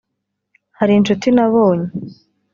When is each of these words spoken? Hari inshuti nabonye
Hari 0.79 0.93
inshuti 0.99 1.27
nabonye 1.35 1.89